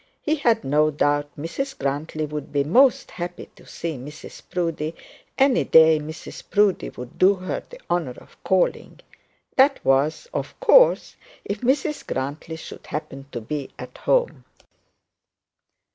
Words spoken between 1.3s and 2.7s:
Mrs Grantly would be